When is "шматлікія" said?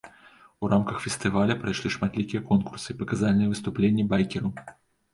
1.97-2.41